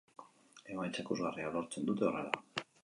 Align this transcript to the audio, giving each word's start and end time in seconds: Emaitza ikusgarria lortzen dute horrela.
Emaitza 0.75 1.03
ikusgarria 1.03 1.53
lortzen 1.59 1.89
dute 1.93 2.11
horrela. 2.11 2.69